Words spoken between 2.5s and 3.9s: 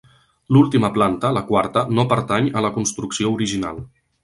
la construcció original.